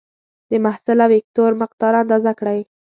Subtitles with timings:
[0.49, 2.59] د محصله وکتور مقدار اندازه کړئ.